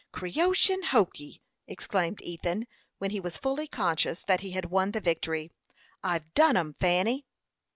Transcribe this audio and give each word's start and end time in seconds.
"Creation 0.11 0.81
hokee!" 0.81 1.43
exclaimed 1.67 2.23
Ethan, 2.23 2.65
when 2.97 3.11
he 3.11 3.19
was 3.19 3.37
fully 3.37 3.67
conscious 3.67 4.23
that 4.23 4.41
he 4.41 4.49
had 4.49 4.65
won 4.71 4.89
the 4.93 4.99
victory. 4.99 5.51
"I've 6.03 6.33
done 6.33 6.57
'em, 6.57 6.73
Fanny!" 6.73 7.27